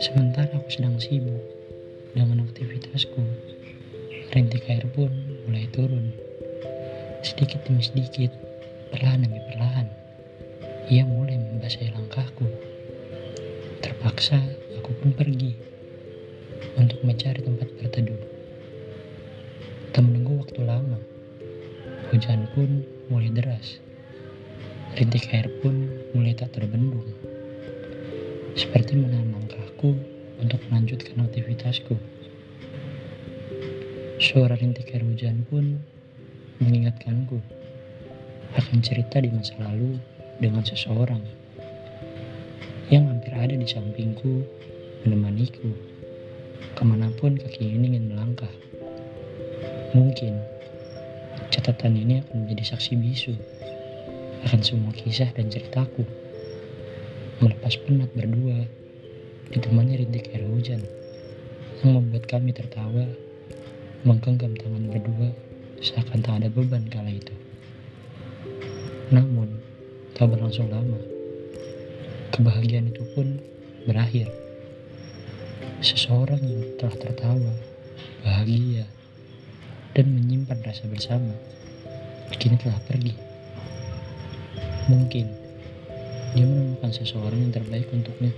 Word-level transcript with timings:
Sementara 0.00 0.48
aku 0.56 0.72
sedang 0.72 0.96
sibuk 0.96 1.36
dengan 2.16 2.48
aktivitasku, 2.48 3.20
rintik 4.32 4.64
air 4.72 4.88
pun 4.96 5.12
mulai 5.44 5.68
turun. 5.68 6.16
Sedikit 7.20 7.60
demi 7.68 7.84
sedikit, 7.84 8.32
perlahan 8.88 9.28
demi 9.28 9.36
perlahan, 9.52 9.84
ia 10.88 11.04
mulai 11.04 11.36
membasahi 11.36 11.92
langkahku. 11.92 12.48
Terpaksa 13.84 14.40
aku 14.80 14.96
pun 14.96 15.12
pergi 15.12 15.52
untuk 16.80 17.04
mencari 17.04 17.44
tempat 17.44 17.68
berteduh. 17.76 18.22
Tak 19.92 20.08
menunggu 20.08 20.40
waktu 20.40 20.64
lama, 20.64 20.96
hujan 22.08 22.48
pun 22.56 22.80
mulai 23.12 23.28
deras. 23.28 23.89
Rintik 24.90 25.30
air 25.30 25.46
pun 25.62 25.86
mulai 26.18 26.34
tak 26.34 26.50
terbendung. 26.50 27.06
Seperti 28.58 28.98
menahan 28.98 29.30
langkahku 29.30 29.94
untuk 30.42 30.58
melanjutkan 30.66 31.30
aktivitasku. 31.30 31.94
Suara 34.18 34.58
rintik 34.58 34.90
air 34.90 35.06
hujan 35.06 35.46
pun 35.46 35.78
mengingatkanku 36.58 37.38
akan 38.58 38.78
cerita 38.82 39.22
di 39.22 39.30
masa 39.30 39.54
lalu 39.62 39.94
dengan 40.42 40.66
seseorang 40.66 41.22
yang 42.90 43.06
hampir 43.06 43.30
ada 43.30 43.54
di 43.54 43.70
sampingku 43.70 44.42
menemaniku 45.06 45.70
ke 46.74 46.82
mana 46.82 47.06
pun 47.14 47.38
kaki 47.38 47.78
ini 47.78 47.94
ingin 47.94 48.10
melangkah. 48.10 48.50
Mungkin 49.94 50.34
catatan 51.54 51.94
ini 51.94 52.26
akan 52.26 52.42
menjadi 52.42 52.74
saksi 52.74 52.98
bisu 52.98 53.34
akan 54.46 54.60
semua 54.64 54.92
kisah 54.96 55.28
dan 55.36 55.52
ceritaku. 55.52 56.04
Melepas 57.40 57.76
penat 57.84 58.12
berdua, 58.12 58.68
ditemani 59.52 60.00
rintik 60.00 60.32
air 60.32 60.44
hujan 60.48 60.84
yang 61.80 61.96
membuat 61.96 62.28
kami 62.28 62.52
tertawa, 62.52 63.08
menggenggam 64.04 64.52
tangan 64.56 64.88
berdua 64.92 65.32
seakan 65.80 66.20
tak 66.20 66.44
ada 66.44 66.48
beban 66.52 66.84
kala 66.92 67.08
itu. 67.08 67.32
Namun, 69.08 69.48
tak 70.12 70.28
berlangsung 70.28 70.68
lama. 70.68 71.00
Kebahagiaan 72.30 72.92
itu 72.92 73.02
pun 73.16 73.40
berakhir. 73.88 74.28
Seseorang 75.80 76.44
yang 76.44 76.62
telah 76.76 76.96
tertawa, 77.00 77.52
bahagia, 78.20 78.84
dan 79.96 80.12
menyimpan 80.12 80.60
rasa 80.60 80.84
bersama, 80.86 81.32
kini 82.36 82.60
telah 82.60 82.76
pergi. 82.84 83.29
Mungkin 84.90 85.30
dia 86.34 86.42
menemukan 86.42 86.90
seseorang 86.90 87.38
yang 87.38 87.54
terbaik 87.54 87.86
untuknya. 87.94 88.34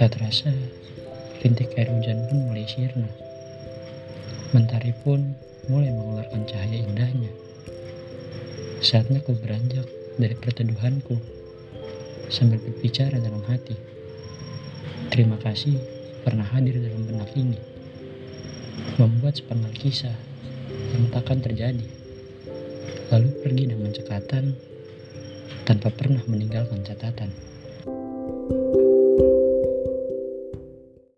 Tak 0.00 0.16
terasa, 0.16 0.48
rintik 1.44 1.76
air 1.76 1.92
hujan 1.92 2.24
pun 2.32 2.48
mulai 2.48 2.64
sirna. 2.64 3.12
Mentari 4.56 4.96
pun 5.04 5.36
mulai 5.68 5.92
mengeluarkan 5.92 6.48
cahaya 6.48 6.80
indahnya. 6.80 7.28
Saatnya 8.80 9.20
ku 9.20 9.36
beranjak 9.36 9.84
dari 10.16 10.32
perteduhanku 10.32 11.20
sambil 12.32 12.56
berbicara 12.60 13.20
dalam 13.20 13.44
hati. 13.44 13.76
Terima 15.12 15.36
kasih 15.44 15.76
pernah 16.24 16.44
hadir 16.56 16.80
dalam 16.80 17.04
benak 17.04 17.36
ini. 17.36 17.60
Membuat 18.96 19.36
sepenggal 19.36 19.76
kisah 19.76 20.16
yang 20.96 21.04
takkan 21.12 21.44
terjadi. 21.44 22.05
Lalu 23.10 23.28
pergi 23.38 23.64
dengan 23.70 23.90
cekatan 23.94 24.44
tanpa 25.62 25.88
pernah 25.94 26.22
meninggalkan 26.26 26.82
catatan. 26.82 27.45